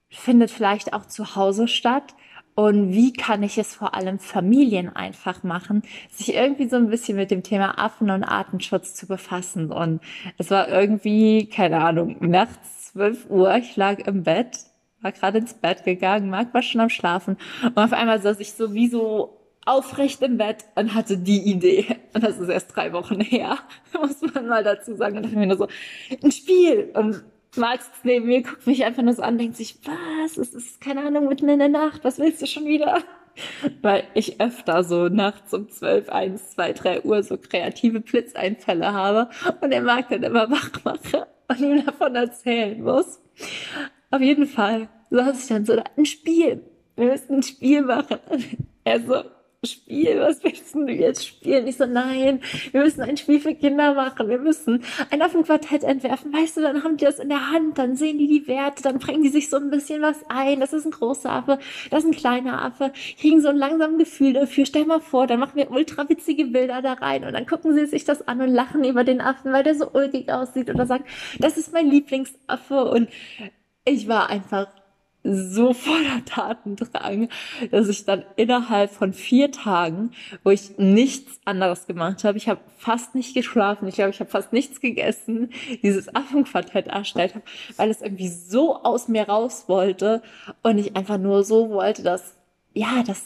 findet 0.10 0.52
vielleicht 0.52 0.94
auch 0.94 1.06
zu 1.06 1.36
Hause 1.36 1.68
statt 1.68 2.14
und 2.58 2.92
wie 2.92 3.14
kann 3.14 3.44
ich 3.44 3.60
es 3.60 3.76
vor 3.76 3.94
allem 3.94 4.18
Familien 4.18 4.90
einfach 4.90 5.44
machen, 5.44 5.84
sich 6.10 6.34
irgendwie 6.34 6.68
so 6.68 6.76
ein 6.76 6.90
bisschen 6.90 7.16
mit 7.16 7.30
dem 7.30 7.44
Thema 7.44 7.78
Affen- 7.78 8.10
und 8.10 8.24
Artenschutz 8.24 8.96
zu 8.96 9.06
befassen. 9.06 9.72
Und 9.72 10.02
es 10.40 10.50
war 10.50 10.68
irgendwie, 10.68 11.50
keine 11.50 11.84
Ahnung, 11.84 12.16
nachts 12.20 12.94
12 12.94 13.30
Uhr, 13.30 13.56
ich 13.58 13.76
lag 13.76 14.00
im 14.00 14.24
Bett, 14.24 14.58
war 15.02 15.12
gerade 15.12 15.38
ins 15.38 15.54
Bett 15.54 15.84
gegangen, 15.84 16.32
Marc 16.32 16.52
war 16.56 16.64
schon 16.64 16.82
am 16.82 16.90
Schlafen 16.90 17.38
und 17.62 17.78
auf 17.78 17.94
einmal 17.94 18.20
saß 18.20 18.40
ich 18.40 18.54
so 18.54 18.74
wie 18.74 18.88
so 18.88 19.38
aufrecht 19.64 20.24
im 20.24 20.40
Bett 20.40 20.66
und 20.74 20.96
hatte 20.96 21.20
die 21.20 21.52
Idee. 21.52 21.86
Und 22.16 22.24
das 22.24 22.40
ist 22.40 22.50
erst 22.50 22.76
drei 22.76 22.92
Wochen 22.92 23.22
her, 23.22 23.60
muss 24.02 24.20
man 24.34 24.48
mal 24.48 24.64
dazu 24.64 24.96
sagen. 24.96 25.18
Und 25.18 25.24
dachte 25.28 25.38
mir 25.38 25.46
nur 25.46 25.58
so, 25.58 25.68
ein 26.24 26.32
Spiel. 26.32 26.90
Und 26.96 27.24
Max 27.58 27.90
neben 28.04 28.28
mir 28.28 28.42
guckt 28.44 28.66
mich 28.68 28.86
einfach 28.86 29.04
nur 29.04 29.14
so 29.14 29.22
an, 29.22 29.38
denkt 29.38 29.58
sich, 29.58 29.78
was? 29.84 30.38
Es 30.38 30.54
ist, 30.54 30.82
keine 30.82 31.06
Ahnung, 31.06 31.28
mitten 31.28 31.50
in 31.50 31.60
der 31.60 31.70
Nacht, 31.70 32.04
was 32.04 32.20
willst 32.20 32.42
du 32.42 32.48
schon 32.48 32.66
wieder? 32.66 33.04
Weil 33.82 34.04
ich 34.14 34.40
öfter 34.42 34.84
so 34.84 35.10
nachts 35.10 35.54
um 35.54 35.70
12, 35.70 36.10
1, 36.10 36.52
2, 36.52 36.74
3 36.74 37.02
Uhr 37.04 37.24
so 37.24 37.38
kreative 37.38 38.00
Blitzeinfälle 38.00 38.94
habe 38.94 39.30
und 39.62 39.72
der 39.72 39.82
Marc 39.82 40.10
dann 40.10 40.24
immer 40.24 40.50
wach 40.50 40.72
mache 40.84 41.28
und 41.48 41.60
mir 41.60 41.84
davon 41.84 42.16
erzählen 42.16 42.82
muss. 42.82 43.20
Auf 44.10 44.22
jeden 44.22 44.48
Fall 44.48 44.90
saß 45.10 45.44
ich 45.44 45.48
dann 45.50 45.66
so, 45.66 45.82
ein 45.98 46.06
Spiel. 46.06 46.64
Wir 46.96 47.08
müssen 47.08 47.38
ein 47.38 47.44
Spiel 47.44 47.82
machen. 47.84 48.20
Er 48.84 49.02
so, 49.02 49.22
Spiel, 49.66 50.20
was 50.20 50.44
willst 50.44 50.76
du 50.76 50.88
jetzt 50.88 51.26
spielen? 51.26 51.66
Ich 51.66 51.78
so, 51.78 51.88
nein, 51.88 52.42
wir 52.72 52.82
müssen 52.82 53.02
ein 53.02 53.18
Spiel 53.18 53.40
für 53.40 53.56
Kinder 53.56 53.96
machen, 53.96 54.30
wir 54.30 54.38
müssen 54.38 54.84
ein 55.10 55.20
Affenquartett 55.20 55.84
entwerfen, 55.84 56.32
weißt 56.32 56.58
du, 56.58 56.62
dann 56.62 56.84
haben 56.84 56.98
die 56.98 57.06
das 57.06 57.18
in 57.18 57.30
der 57.30 57.50
Hand, 57.50 57.80
dann 57.80 57.96
sehen 57.96 58.20
die 58.20 58.28
die 58.28 58.48
Werte, 58.48 58.84
dann 58.84 59.00
bringen 59.00 59.24
die 59.24 59.30
sich 59.30 59.50
so 59.50 59.58
ein 59.58 59.72
bisschen 59.72 60.04
was 60.04 60.18
ein, 60.30 60.60
das 60.60 60.74
ist 60.74 60.86
ein 60.86 60.92
großer 60.92 61.32
Affe, 61.32 61.58
das 61.90 62.04
ist 62.04 62.10
ein 62.12 62.16
kleiner 62.16 62.62
Affe, 62.64 62.94
kriegen 63.20 63.42
so 63.42 63.48
ein 63.48 63.58
langsames 63.58 63.98
Gefühl 63.98 64.34
dafür, 64.34 64.68
stell 64.68 64.86
mal 64.86 65.02
vor, 65.02 65.26
dann 65.26 65.40
machen 65.40 65.56
wir 65.56 65.72
ultra 65.72 66.08
witzige 66.08 66.46
Bilder 66.46 66.84
da 66.84 66.94
rein 66.94 67.24
und 67.24 67.34
dann 67.34 67.48
gucken 67.48 67.74
sie 67.74 67.88
sich 67.88 68.06
das 68.06 68.28
an 68.28 68.40
und 68.42 68.50
lachen 68.50 68.84
über 68.84 69.04
den 69.04 69.22
Affen, 69.22 69.54
weil 69.54 69.64
der 69.64 69.74
so 69.74 69.90
ulkig 69.92 70.32
aussieht 70.32 70.70
oder 70.70 70.86
sagen, 70.86 71.06
das 71.40 71.58
ist 71.58 71.74
mein 71.74 71.90
Lieblingsaffe 71.90 72.86
und 72.86 73.10
ich 73.86 74.08
war 74.08 74.30
einfach 74.30 74.68
so 75.36 75.74
voller 75.74 76.24
Tatendrang, 76.26 77.30
dass 77.72 77.88
ich 77.88 78.06
dann 78.06 78.24
innerhalb 78.36 78.92
von 78.92 79.14
vier 79.14 79.52
Tagen, 79.52 80.12
wo 80.44 80.50
ich 80.50 80.78
nichts 80.78 81.40
anderes 81.46 81.88
gemacht 81.88 82.24
habe, 82.24 82.38
ich 82.38 82.48
habe 82.48 82.62
fast 82.78 83.16
nicht 83.16 83.34
geschlafen, 83.34 83.88
ich 83.88 83.96
glaube, 83.96 84.12
ich 84.12 84.20
habe 84.20 84.30
fast 84.30 84.54
nichts 84.54 84.80
gegessen, 84.80 85.50
dieses 85.84 86.14
Affenquartett 86.14 86.88
erstellt 86.88 87.36
habe, 87.36 87.46
weil 87.76 87.90
es 87.90 88.02
irgendwie 88.02 88.30
so 88.30 88.78
aus 88.84 89.08
mir 89.08 89.28
raus 89.28 89.66
wollte 89.68 90.22
und 90.64 90.78
ich 90.78 90.96
einfach 90.96 91.18
nur 91.18 91.44
so 91.44 91.70
wollte, 91.70 92.04
dass, 92.04 92.36
ja, 92.74 93.04
dass, 93.06 93.24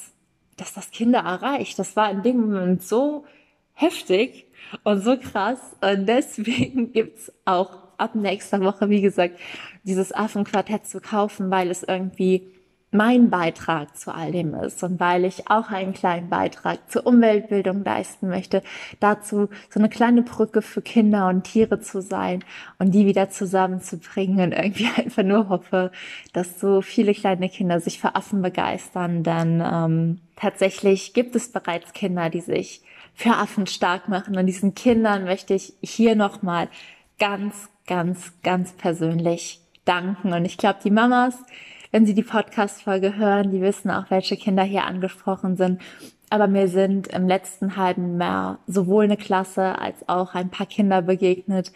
dass 0.57 0.73
das 0.73 0.91
Kinder 0.91 1.19
erreicht. 1.19 1.77
Das 1.77 1.95
war 1.95 2.09
in 2.09 2.23
dem 2.23 2.41
Moment 2.41 2.83
so 2.83 3.25
heftig 3.73 4.47
und 4.83 5.01
so 5.03 5.17
krass 5.17 5.59
und 5.81 6.05
deswegen 6.07 6.91
gibt's 6.91 7.31
auch 7.45 7.90
ab 8.01 8.15
nächster 8.15 8.61
Woche, 8.61 8.89
wie 8.89 9.01
gesagt, 9.01 9.39
dieses 9.83 10.13
Affenquartett 10.13 10.85
zu 10.85 10.99
kaufen, 10.99 11.51
weil 11.51 11.71
es 11.71 11.83
irgendwie 11.83 12.51
mein 12.91 13.29
Beitrag 13.29 13.95
zu 13.95 14.13
all 14.13 14.33
dem 14.33 14.53
ist 14.53 14.83
und 14.83 14.99
weil 14.99 15.23
ich 15.23 15.49
auch 15.49 15.69
einen 15.69 15.93
kleinen 15.93 16.29
Beitrag 16.29 16.91
zur 16.91 17.07
Umweltbildung 17.07 17.85
leisten 17.85 18.27
möchte, 18.27 18.63
dazu 18.99 19.47
so 19.69 19.79
eine 19.79 19.87
kleine 19.87 20.23
Brücke 20.23 20.61
für 20.61 20.81
Kinder 20.81 21.29
und 21.29 21.45
Tiere 21.45 21.79
zu 21.79 22.01
sein 22.01 22.43
und 22.79 22.91
die 22.91 23.05
wieder 23.05 23.29
zusammenzubringen 23.29 24.41
und 24.41 24.51
irgendwie 24.51 24.89
einfach 24.97 25.23
nur 25.23 25.47
hoffe, 25.47 25.91
dass 26.33 26.59
so 26.59 26.81
viele 26.81 27.13
kleine 27.13 27.47
Kinder 27.47 27.79
sich 27.79 27.99
für 27.99 28.15
Affen 28.15 28.41
begeistern, 28.41 29.23
denn 29.23 29.63
ähm, 29.65 30.19
tatsächlich 30.35 31.13
gibt 31.13 31.35
es 31.37 31.49
bereits 31.49 31.93
Kinder, 31.93 32.29
die 32.29 32.41
sich 32.41 32.81
für 33.13 33.35
Affen 33.35 33.67
stark 33.67 34.09
machen. 34.09 34.37
Und 34.37 34.47
diesen 34.47 34.73
Kindern 34.75 35.25
möchte 35.25 35.53
ich 35.53 35.73
hier 35.81 36.15
nochmal 36.15 36.67
ganz, 37.19 37.69
ganz, 37.87 38.33
ganz 38.43 38.73
persönlich 38.73 39.61
danken. 39.85 40.33
Und 40.33 40.45
ich 40.45 40.57
glaube, 40.57 40.79
die 40.83 40.91
Mamas, 40.91 41.35
wenn 41.91 42.05
sie 42.05 42.13
die 42.13 42.23
Podcast-Folge 42.23 43.17
hören, 43.17 43.51
die 43.51 43.61
wissen 43.61 43.91
auch, 43.91 44.09
welche 44.09 44.37
Kinder 44.37 44.63
hier 44.63 44.85
angesprochen 44.85 45.57
sind. 45.57 45.81
Aber 46.29 46.47
mir 46.47 46.69
sind 46.69 47.07
im 47.07 47.27
letzten 47.27 47.75
halben 47.75 48.19
Jahr 48.19 48.59
sowohl 48.65 49.03
eine 49.03 49.17
Klasse 49.17 49.77
als 49.79 50.07
auch 50.07 50.33
ein 50.33 50.49
paar 50.49 50.67
Kinder 50.67 51.01
begegnet, 51.01 51.73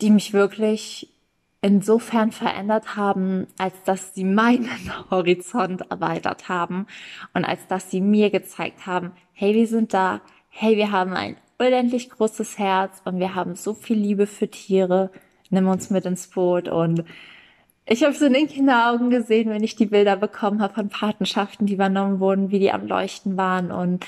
die 0.00 0.10
mich 0.10 0.32
wirklich 0.32 1.08
insofern 1.64 2.30
verändert 2.32 2.96
haben, 2.96 3.46
als 3.56 3.74
dass 3.84 4.14
sie 4.14 4.24
meinen 4.24 4.68
Horizont 5.10 5.90
erweitert 5.90 6.48
haben 6.48 6.86
und 7.32 7.44
als 7.44 7.66
dass 7.68 7.90
sie 7.90 8.00
mir 8.00 8.30
gezeigt 8.30 8.86
haben, 8.86 9.12
hey, 9.32 9.54
wir 9.54 9.66
sind 9.66 9.94
da, 9.94 10.20
hey, 10.50 10.76
wir 10.76 10.90
haben 10.90 11.14
ein 11.14 11.36
unendlich 11.58 12.10
großes 12.10 12.58
Herz 12.58 13.00
und 13.04 13.18
wir 13.18 13.34
haben 13.34 13.54
so 13.54 13.74
viel 13.74 13.98
Liebe 13.98 14.26
für 14.26 14.48
Tiere 14.48 15.10
nimm 15.54 15.68
uns 15.68 15.88
mit 15.88 16.04
ins 16.04 16.26
Boot. 16.26 16.68
Und 16.68 17.04
ich 17.86 18.02
habe 18.04 18.14
so 18.14 18.26
in 18.26 18.34
den 18.34 18.48
Kinderaugen 18.48 19.08
gesehen, 19.10 19.50
wenn 19.50 19.64
ich 19.64 19.76
die 19.76 19.86
Bilder 19.86 20.16
bekommen 20.16 20.60
habe 20.60 20.74
von 20.74 20.88
Patenschaften, 20.90 21.66
die 21.66 21.74
übernommen 21.74 22.20
wurden, 22.20 22.50
wie 22.50 22.58
die 22.58 22.72
am 22.72 22.86
Leuchten 22.86 23.36
waren. 23.36 23.70
Und 23.70 24.06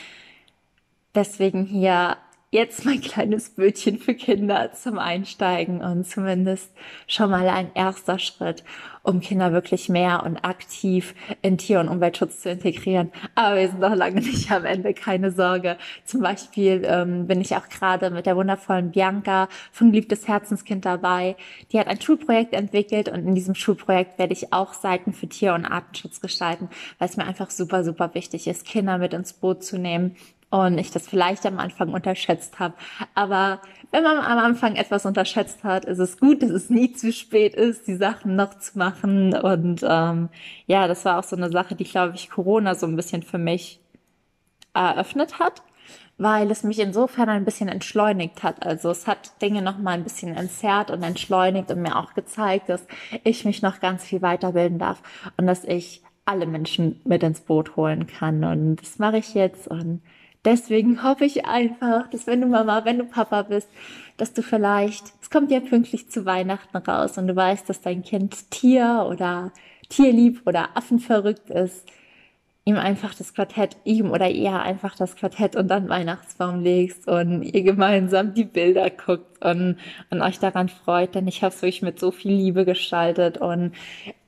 deswegen 1.15 1.65
hier 1.65 2.19
jetzt 2.51 2.85
mein 2.85 3.01
kleines 3.01 3.51
Bötchen 3.51 3.99
für 3.99 4.15
Kinder 4.15 4.73
zum 4.73 4.99
Einsteigen 4.99 5.81
und 5.83 6.07
zumindest 6.07 6.71
schon 7.09 7.31
mal 7.31 7.49
ein 7.49 7.71
erster 7.75 8.21
Schritt, 8.21 8.63
um 9.03 9.21
Kinder 9.21 9.53
wirklich 9.53 9.89
mehr 9.89 10.23
und 10.25 10.39
aktiv 10.39 11.15
in 11.43 11.59
Tier- 11.59 11.81
und 11.81 11.89
Umweltschutz 11.89 12.43
zu 12.43 12.51
integrieren. 12.51 13.11
Aber 13.35 13.57
wir 13.57 13.69
sind 13.69 13.81
noch 13.81 13.95
lange 13.95 14.21
nicht 14.21 14.51
am 14.53 14.65
Ende, 14.65 14.95
keine 14.95 15.33
Sorge. 15.33 15.77
Zum 16.05 16.23
Beispiel 16.23 16.83
ähm, 16.85 17.27
bin 17.27 17.41
ich 17.41 17.57
auch 17.57 17.69
gerade 17.69 18.11
mit 18.11 18.27
der 18.27 18.37
wundervollen 18.37 18.93
Bianca 18.93 19.49
von 19.73 19.91
Geliebtes 19.91 20.29
Herzenskind 20.29 20.85
dabei. 20.85 21.37
Die 21.73 21.81
hat 21.81 21.89
ein 21.89 22.01
Schulprojekt 22.01 22.53
entwickelt 22.53 23.09
und 23.09 23.27
in 23.27 23.35
diesem 23.35 23.57
Schulprojekt 23.57 24.19
werde 24.19 24.33
ich 24.33 24.53
auch 24.53 24.73
Seiten 24.73 25.13
für 25.13 25.29
Tier- 25.29 25.55
und 25.55 25.67
Artenschutz 25.67 26.21
gestalten, 26.21 26.69
weil 26.99 27.09
es 27.09 27.17
mir 27.17 27.27
einfach 27.27 27.51
super, 27.51 27.83
super 27.83 28.15
wichtig 28.15 28.47
ist, 28.47 28.65
Kinder 28.65 28.99
mit 28.99 29.15
ins 29.15 29.33
Boot 29.33 29.65
zu 29.65 29.79
nehmen 29.79 30.17
und 30.51 30.79
ich 30.79 30.91
das 30.91 31.09
vielleicht 31.09 31.45
am 31.47 31.59
Anfang 31.59 31.93
unterschätzt 31.93 32.59
habe. 32.59 32.75
Aber 33.15 33.61
wenn 33.91 34.03
man 34.03 34.19
am 34.19 34.39
Anfang 34.39 34.77
etwas 34.77 35.05
unterschätzt 35.07 35.65
hat, 35.65 35.85
ist 35.85 35.99
es 35.99 36.19
gut, 36.19 36.43
dass 36.43 36.51
es 36.51 36.71
nie 36.71 36.93
zu 36.93 37.13
spät 37.13 37.55
ist, 37.55 37.87
die 37.87 37.97
Sachen 37.97 38.37
noch 38.37 38.59
zu 38.59 38.79
machen. 38.79 39.35
Und 39.35 39.85
ähm, 39.89 40.29
ja, 40.67 40.87
das 40.89 41.05
war 41.05 41.19
auch 41.19 41.25
so 41.25 41.37
eine 41.37 41.51
Sache, 41.51 41.75
die, 41.75 41.85
glaube 41.85 42.15
ich, 42.15 42.31
Corona 42.31 42.75
so 42.75 42.87
ein 42.87 42.97
bisschen 42.97 43.23
für 43.23 43.39
mich 43.39 43.81
eröffnet 44.75 45.39
hat, 45.39 45.63
weil 46.19 46.51
es 46.51 46.63
mich 46.63 46.79
insofern 46.79 47.29
ein 47.29 47.45
bisschen 47.45 47.69
entschleunigt 47.69 48.43
hat. 48.43 48.65
Also 48.65 48.91
es 48.91 49.07
hat 49.07 49.41
Dinge 49.43 49.63
noch 49.63 49.79
mal 49.79 49.93
ein 49.93 50.05
bisschen 50.05 50.37
entzerrt 50.37 50.91
und 50.91 51.03
entschleunigt 51.03 51.71
und 51.71 51.83
mir 51.83 51.97
auch 51.97 52.15
gezeigt, 52.15 52.69
dass 52.69 52.87
ich 53.25 53.45
mich 53.45 53.63
noch 53.63 53.81
ganz 53.81 54.05
viel 54.05 54.23
weiterbilden 54.23 54.79
darf 54.79 55.03
und 55.37 55.47
dass 55.47 55.65
ich 55.65 56.03
alle 56.25 56.47
Menschen 56.47 57.01
mit 57.05 57.23
ins 57.23 57.41
Boot 57.41 57.77
holen 57.77 58.07
kann. 58.07 58.45
Und 58.45 58.77
das 58.77 58.99
mache 58.99 59.19
ich 59.19 59.35
jetzt 59.35 59.69
und 59.69 60.03
Deswegen 60.47 61.03
hoffe 61.03 61.25
ich 61.25 61.45
einfach, 61.45 62.09
dass 62.09 62.29
wenn 62.29 62.41
du 62.41 62.47
Mama, 62.47 62.85
wenn 62.85 62.99
du 62.99 63.05
Papa 63.05 63.43
bist, 63.43 63.69
dass 64.17 64.33
du 64.33 64.43
vielleicht, 64.43 65.13
es 65.21 65.29
kommt 65.29 65.51
ja 65.51 65.59
pünktlich 65.59 66.09
zu 66.09 66.25
Weihnachten 66.25 66.77
raus 66.77 67.19
und 67.19 67.27
du 67.27 67.35
weißt, 67.35 67.69
dass 67.69 67.81
dein 67.81 68.05
Kind 68.05 68.51
Tier 68.53 69.07
oder 69.11 69.53
tierlieb 69.89 70.43
oder 70.47 70.77
affenverrückt 70.77 71.51
ist, 71.51 71.85
ihm 72.65 72.77
einfach 72.77 73.13
das 73.15 73.35
Quartett, 73.35 73.77
ihm 73.83 74.13
oder 74.13 74.31
ihr 74.31 74.61
einfach 74.61 74.95
das 74.95 75.17
Quartett 75.17 75.57
und 75.57 75.67
dann 75.69 75.89
Weihnachtsbaum 75.89 76.63
legst 76.63 77.09
und 77.09 77.43
ihr 77.43 77.63
gemeinsam 77.65 78.33
die 78.33 78.45
Bilder 78.45 78.89
guckt 78.91 79.45
und, 79.45 79.79
und 80.11 80.23
euch 80.23 80.39
daran 80.39 80.69
freut, 80.69 81.17
denn 81.17 81.27
ich 81.27 81.43
habe 81.43 81.55
es 81.55 81.63
wirklich 81.63 81.83
mit 81.83 81.99
so 81.99 82.13
viel 82.13 82.33
Liebe 82.33 82.65
gestaltet 82.65 83.39
und 83.39 83.73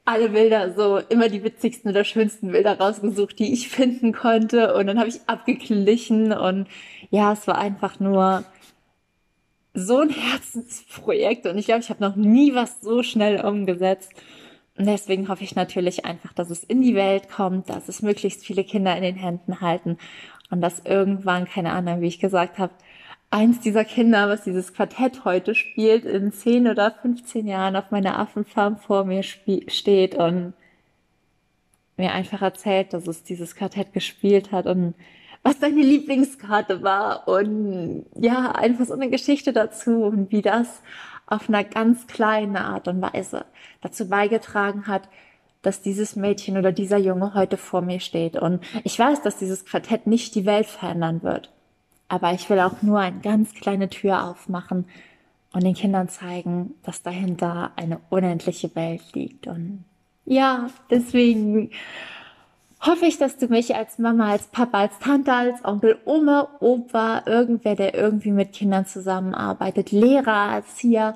alle 0.08 0.30
Bilder, 0.30 0.72
so 0.72 0.98
immer 1.10 1.28
die 1.28 1.44
witzigsten 1.44 1.90
oder 1.90 2.02
schönsten 2.02 2.50
Bilder 2.52 2.78
rausgesucht, 2.78 3.38
die 3.38 3.52
ich 3.52 3.68
finden 3.68 4.14
konnte. 4.14 4.74
Und 4.74 4.86
dann 4.86 4.98
habe 4.98 5.10
ich 5.10 5.20
abgeglichen 5.26 6.32
und 6.32 6.66
ja, 7.10 7.34
es 7.34 7.46
war 7.46 7.58
einfach 7.58 8.00
nur 8.00 8.44
so 9.74 9.98
ein 9.98 10.08
Herzensprojekt 10.08 11.46
und 11.46 11.58
ich 11.58 11.66
glaube, 11.66 11.80
ich 11.80 11.90
habe 11.90 12.02
noch 12.02 12.16
nie 12.16 12.54
was 12.54 12.80
so 12.80 13.02
schnell 13.02 13.44
umgesetzt. 13.44 14.12
Und 14.78 14.86
deswegen 14.86 15.28
hoffe 15.28 15.44
ich 15.44 15.54
natürlich 15.54 16.06
einfach, 16.06 16.32
dass 16.32 16.48
es 16.48 16.64
in 16.64 16.80
die 16.80 16.94
Welt 16.94 17.28
kommt, 17.28 17.68
dass 17.68 17.88
es 17.88 18.00
möglichst 18.00 18.46
viele 18.46 18.64
Kinder 18.64 18.96
in 18.96 19.02
den 19.02 19.16
Händen 19.16 19.60
halten 19.60 19.98
und 20.50 20.62
dass 20.62 20.86
irgendwann, 20.86 21.44
keine 21.44 21.72
Ahnung, 21.72 22.00
wie 22.00 22.06
ich 22.06 22.18
gesagt 22.18 22.58
habe, 22.58 22.72
eins 23.30 23.60
dieser 23.60 23.84
Kinder, 23.84 24.28
was 24.28 24.42
dieses 24.44 24.72
Quartett 24.72 25.24
heute 25.24 25.54
spielt, 25.54 26.04
in 26.04 26.32
10 26.32 26.68
oder 26.68 26.90
15 26.90 27.46
Jahren 27.46 27.76
auf 27.76 27.90
meiner 27.90 28.18
Affenfarm 28.18 28.78
vor 28.78 29.04
mir 29.04 29.22
steht 29.22 30.14
und 30.14 30.54
mir 31.96 32.12
einfach 32.12 32.42
erzählt, 32.42 32.92
dass 32.92 33.06
es 33.06 33.24
dieses 33.24 33.54
Quartett 33.54 33.92
gespielt 33.92 34.52
hat 34.52 34.66
und 34.66 34.94
was 35.42 35.60
seine 35.60 35.82
Lieblingskarte 35.82 36.82
war 36.82 37.28
und 37.28 38.06
ja, 38.16 38.52
einfach 38.52 38.86
so 38.86 38.94
eine 38.94 39.10
Geschichte 39.10 39.52
dazu 39.52 40.04
und 40.04 40.30
wie 40.32 40.42
das 40.42 40.82
auf 41.26 41.48
einer 41.48 41.64
ganz 41.64 42.06
kleinen 42.06 42.56
Art 42.56 42.88
und 42.88 43.02
Weise 43.02 43.44
dazu 43.80 44.08
beigetragen 44.08 44.86
hat, 44.86 45.08
dass 45.62 45.82
dieses 45.82 46.16
Mädchen 46.16 46.56
oder 46.56 46.72
dieser 46.72 46.98
Junge 46.98 47.34
heute 47.34 47.56
vor 47.56 47.82
mir 47.82 48.00
steht. 48.00 48.36
Und 48.36 48.64
ich 48.84 48.98
weiß, 48.98 49.22
dass 49.22 49.36
dieses 49.36 49.64
Quartett 49.64 50.06
nicht 50.06 50.34
die 50.34 50.46
Welt 50.46 50.66
verändern 50.66 51.22
wird. 51.22 51.50
Aber 52.08 52.32
ich 52.32 52.48
will 52.48 52.60
auch 52.60 52.82
nur 52.82 53.00
eine 53.00 53.20
ganz 53.20 53.54
kleine 53.54 53.90
Tür 53.90 54.24
aufmachen 54.24 54.86
und 55.52 55.64
den 55.64 55.74
Kindern 55.74 56.08
zeigen, 56.08 56.74
dass 56.82 57.02
dahinter 57.02 57.72
eine 57.76 58.00
unendliche 58.10 58.74
Welt 58.74 59.02
liegt. 59.14 59.46
Und 59.46 59.84
ja, 60.24 60.68
deswegen 60.90 61.70
hoffe 62.80 63.06
ich, 63.06 63.18
dass 63.18 63.36
du 63.36 63.46
mich 63.48 63.74
als 63.74 63.98
Mama, 63.98 64.30
als 64.30 64.46
Papa, 64.46 64.80
als 64.80 64.98
Tante, 64.98 65.32
als 65.32 65.64
Onkel, 65.64 65.98
Oma, 66.04 66.48
Opa, 66.60 67.22
irgendwer, 67.26 67.74
der 67.74 67.94
irgendwie 67.94 68.32
mit 68.32 68.52
Kindern 68.52 68.86
zusammenarbeitet, 68.86 69.90
Lehrer, 69.90 70.54
Erzieher, 70.54 71.14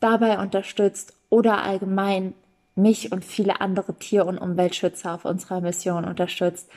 dabei 0.00 0.38
unterstützt 0.38 1.14
oder 1.28 1.62
allgemein 1.62 2.34
mich 2.74 3.12
und 3.12 3.24
viele 3.24 3.60
andere 3.60 3.94
Tier- 3.94 4.26
und 4.26 4.38
Umweltschützer 4.38 5.14
auf 5.14 5.24
unserer 5.24 5.60
Mission 5.60 6.04
unterstützt 6.04 6.70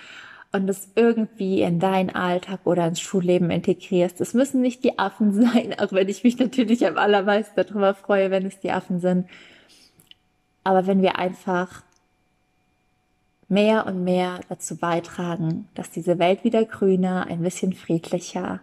und 0.54 0.70
es 0.70 0.88
irgendwie 0.96 1.64
in 1.64 1.80
deinen 1.80 2.12
Alltag 2.12 2.62
oder 2.66 2.88
ins 2.88 3.02
Schulleben 3.02 3.50
integrierst. 3.50 4.22
Es 4.22 4.36
müssen 4.36 4.62
nicht 4.62 4.84
die 4.84 5.00
Affen 5.00 5.34
sein, 5.42 5.78
auch 5.78 5.92
wenn 5.92 6.08
ich 6.08 6.24
mich 6.24 6.38
natürlich 6.38 6.86
am 6.88 6.98
allermeisten 6.98 7.56
darüber 7.56 7.94
freue, 7.94 8.32
wenn 8.32 8.46
es 8.46 8.60
die 8.60 8.72
Affen 8.72 9.00
sind. 9.00 9.28
Aber 10.64 10.88
wenn 10.88 11.02
wir 11.02 11.18
einfach 11.18 11.84
mehr 13.50 13.86
und 13.88 14.04
mehr 14.04 14.40
dazu 14.48 14.78
beitragen, 14.78 15.68
dass 15.74 15.92
diese 15.92 16.20
Welt 16.20 16.44
wieder 16.44 16.64
grüner, 16.66 17.28
ein 17.28 17.42
bisschen 17.42 17.74
friedlicher 17.74 18.62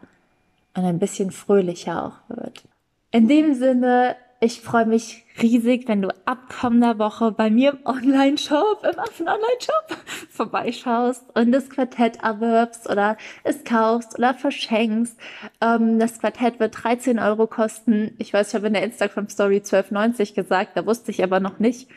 und 0.74 0.84
ein 0.84 0.98
bisschen 0.98 1.32
fröhlicher 1.32 2.06
auch 2.06 2.36
wird. 2.36 2.62
In 3.10 3.28
dem 3.28 3.54
Sinne, 3.54 4.16
ich 4.42 4.62
freue 4.62 4.86
mich 4.86 5.26
riesig, 5.40 5.86
wenn 5.86 6.00
du 6.00 6.08
ab 6.24 6.38
kommender 6.60 6.98
Woche 6.98 7.30
bei 7.30 7.50
mir 7.50 7.72
im 7.72 7.78
Online-Shop, 7.84 8.82
im 8.90 8.98
Affen-Online-Shop 8.98 9.98
vorbeischaust 10.30 11.24
und 11.36 11.52
das 11.52 11.68
Quartett 11.68 12.22
erwirbst 12.22 12.88
oder 12.88 13.18
es 13.44 13.64
kaufst 13.64 14.18
oder 14.18 14.32
verschenkst. 14.32 15.18
Ähm, 15.60 15.98
das 15.98 16.20
Quartett 16.20 16.58
wird 16.58 16.82
13 16.82 17.18
Euro 17.18 17.46
kosten. 17.46 18.14
Ich 18.18 18.32
weiß, 18.32 18.48
ich 18.48 18.54
habe 18.54 18.68
in 18.68 18.72
der 18.72 18.82
Instagram-Story 18.84 19.58
12,90 19.58 20.34
gesagt, 20.34 20.70
da 20.74 20.86
wusste 20.86 21.10
ich 21.10 21.22
aber 21.22 21.40
noch 21.40 21.58
nicht, 21.58 21.90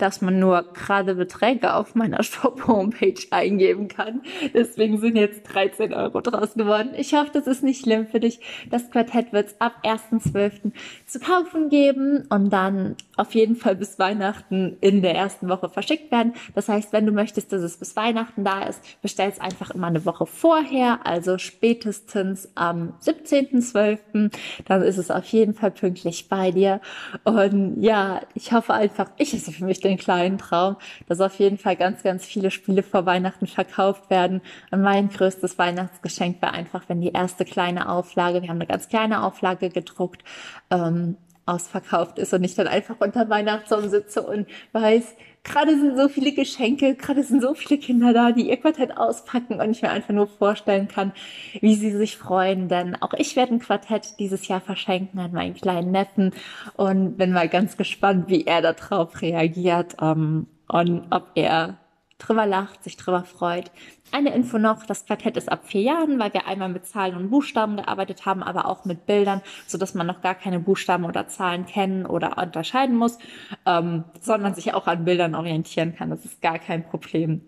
dass 0.00 0.20
man 0.20 0.38
nur 0.38 0.64
gerade 0.72 1.14
Beträge 1.14 1.74
auf 1.74 1.94
meiner 1.94 2.22
Shop-Homepage 2.22 3.20
eingeben 3.30 3.88
kann. 3.88 4.22
Deswegen 4.54 4.98
sind 4.98 5.16
jetzt 5.16 5.42
13 5.44 5.92
Euro 5.92 6.20
draus 6.20 6.54
geworden. 6.54 6.90
Ich 6.96 7.14
hoffe, 7.14 7.30
das 7.32 7.46
ist 7.46 7.62
nicht 7.62 7.82
schlimm 7.82 8.06
für 8.06 8.20
dich. 8.20 8.40
Das 8.70 8.90
Quartett 8.90 9.32
wird 9.32 9.48
es 9.48 9.60
ab 9.60 9.74
1.12. 9.84 10.72
zu 11.06 11.20
kaufen 11.20 11.68
geben 11.68 12.26
und 12.30 12.50
dann 12.50 12.96
auf 13.16 13.34
jeden 13.34 13.56
Fall 13.56 13.76
bis 13.76 13.98
Weihnachten 13.98 14.76
in 14.80 15.02
der 15.02 15.14
ersten 15.14 15.48
Woche 15.48 15.68
verschickt 15.68 16.10
werden. 16.10 16.32
Das 16.54 16.68
heißt, 16.68 16.92
wenn 16.92 17.06
du 17.06 17.12
möchtest, 17.12 17.52
dass 17.52 17.62
es 17.62 17.76
bis 17.76 17.96
Weihnachten 17.96 18.44
da 18.44 18.62
ist, 18.62 18.80
bestell 19.02 19.28
es 19.28 19.40
einfach 19.40 19.70
immer 19.70 19.88
eine 19.88 20.04
Woche 20.06 20.26
vorher, 20.26 21.00
also 21.04 21.36
spätestens 21.38 22.50
am 22.54 22.94
17.12. 23.02 24.30
Dann 24.64 24.82
ist 24.82 24.98
es 24.98 25.10
auf 25.10 25.26
jeden 25.26 25.54
Fall 25.54 25.70
pünktlich 25.70 26.28
bei 26.28 26.50
dir. 26.50 26.80
Und 27.24 27.82
ja, 27.82 28.22
ich 28.34 28.52
hoffe 28.52 28.72
einfach, 28.72 29.10
ich 29.18 29.34
esse 29.34 29.52
für 29.52 29.64
mich 29.64 29.80
den 29.80 29.89
kleinen 29.98 30.38
Traum, 30.38 30.76
dass 31.08 31.20
auf 31.20 31.38
jeden 31.38 31.58
Fall 31.58 31.76
ganz, 31.76 32.02
ganz 32.02 32.24
viele 32.24 32.50
Spiele 32.50 32.82
vor 32.82 33.06
Weihnachten 33.06 33.46
verkauft 33.46 34.10
werden. 34.10 34.40
Und 34.70 34.82
mein 34.82 35.08
größtes 35.08 35.58
Weihnachtsgeschenk 35.58 36.40
wäre 36.42 36.52
einfach, 36.52 36.84
wenn 36.88 37.00
die 37.00 37.12
erste 37.12 37.44
kleine 37.44 37.88
Auflage, 37.88 38.42
wir 38.42 38.48
haben 38.48 38.56
eine 38.56 38.66
ganz 38.66 38.88
kleine 38.88 39.22
Auflage 39.22 39.70
gedruckt, 39.70 40.24
ähm, 40.70 41.16
ausverkauft 41.46 42.18
ist 42.18 42.32
und 42.32 42.44
ich 42.44 42.54
dann 42.54 42.68
einfach 42.68 42.96
unter 43.00 43.28
Weihnachtsbaum 43.28 43.88
sitze 43.88 44.22
und 44.22 44.46
weiß, 44.72 45.16
gerade 45.42 45.78
sind 45.78 45.96
so 45.96 46.08
viele 46.08 46.32
Geschenke, 46.32 46.94
gerade 46.94 47.22
sind 47.22 47.42
so 47.42 47.54
viele 47.54 47.80
Kinder 47.80 48.12
da, 48.12 48.32
die 48.32 48.48
ihr 48.48 48.56
Quartett 48.56 48.96
auspacken 48.96 49.60
und 49.60 49.70
ich 49.70 49.82
mir 49.82 49.90
einfach 49.90 50.14
nur 50.14 50.26
vorstellen 50.26 50.88
kann, 50.88 51.12
wie 51.60 51.74
sie 51.74 51.92
sich 51.92 52.16
freuen, 52.16 52.68
denn 52.68 53.00
auch 53.00 53.14
ich 53.14 53.36
werde 53.36 53.54
ein 53.54 53.58
Quartett 53.58 54.18
dieses 54.18 54.48
Jahr 54.48 54.60
verschenken 54.60 55.18
an 55.18 55.32
meinen 55.32 55.54
kleinen 55.54 55.90
Neffen. 55.90 56.32
Und 56.74 57.16
bin 57.16 57.32
mal 57.32 57.48
ganz 57.48 57.76
gespannt, 57.76 58.28
wie 58.28 58.44
er 58.44 58.62
darauf 58.62 59.22
reagiert 59.22 60.00
um, 60.00 60.46
und 60.68 61.06
ob 61.10 61.30
er 61.34 61.78
drüber 62.20 62.46
lacht, 62.46 62.84
sich 62.84 62.96
drüber 62.96 63.24
freut. 63.24 63.70
Eine 64.12 64.34
Info 64.34 64.58
noch, 64.58 64.86
das 64.86 65.06
Quartett 65.06 65.36
ist 65.36 65.50
ab 65.50 65.66
vier 65.66 65.82
Jahren, 65.82 66.18
weil 66.18 66.32
wir 66.32 66.46
einmal 66.46 66.68
mit 66.68 66.86
Zahlen 66.86 67.16
und 67.16 67.30
Buchstaben 67.30 67.76
gearbeitet 67.76 68.26
haben, 68.26 68.42
aber 68.42 68.66
auch 68.66 68.84
mit 68.84 69.06
Bildern, 69.06 69.42
so 69.66 69.78
dass 69.78 69.94
man 69.94 70.06
noch 70.06 70.20
gar 70.20 70.34
keine 70.34 70.60
Buchstaben 70.60 71.04
oder 71.04 71.28
Zahlen 71.28 71.66
kennen 71.66 72.06
oder 72.06 72.38
unterscheiden 72.38 72.96
muss, 72.96 73.18
ähm, 73.66 74.04
sondern 74.20 74.54
sich 74.54 74.74
auch 74.74 74.86
an 74.86 75.04
Bildern 75.04 75.34
orientieren 75.34 75.94
kann. 75.94 76.10
Das 76.10 76.24
ist 76.24 76.40
gar 76.40 76.58
kein 76.58 76.84
Problem. 76.84 77.42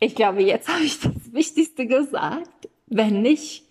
Ich 0.00 0.16
glaube, 0.16 0.42
jetzt 0.42 0.68
habe 0.68 0.82
ich 0.82 0.98
das 0.98 1.32
Wichtigste 1.32 1.86
gesagt. 1.86 2.68
Wenn 2.86 3.22
nicht, 3.22 3.64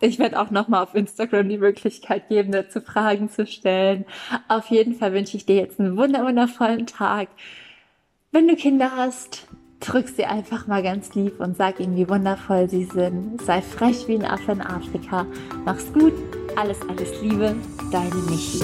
ich 0.00 0.18
werde 0.18 0.40
auch 0.40 0.50
nochmal 0.50 0.82
auf 0.82 0.94
Instagram 0.94 1.48
die 1.48 1.58
Möglichkeit 1.58 2.28
geben, 2.28 2.52
dazu 2.52 2.80
Fragen 2.80 3.28
zu 3.28 3.46
stellen. 3.46 4.04
Auf 4.48 4.66
jeden 4.66 4.94
Fall 4.94 5.12
wünsche 5.12 5.36
ich 5.36 5.44
dir 5.44 5.56
jetzt 5.56 5.80
einen 5.80 5.96
wundervollen 5.96 6.86
Tag. 6.86 7.28
Wenn 8.30 8.46
du 8.46 8.56
Kinder 8.56 8.90
hast, 8.94 9.46
drück 9.80 10.06
sie 10.06 10.26
einfach 10.26 10.66
mal 10.66 10.82
ganz 10.82 11.14
lieb 11.14 11.40
und 11.40 11.56
sag 11.56 11.80
ihnen, 11.80 11.96
wie 11.96 12.10
wundervoll 12.10 12.68
sie 12.68 12.84
sind. 12.84 13.40
Sei 13.40 13.62
frech 13.62 14.06
wie 14.06 14.16
ein 14.16 14.24
Affe 14.26 14.52
in 14.52 14.60
Afrika. 14.60 15.24
Mach's 15.64 15.90
gut. 15.94 16.12
Alles, 16.54 16.78
alles 16.90 17.22
Liebe. 17.22 17.56
Deine 17.90 18.14
Michi. 18.28 18.60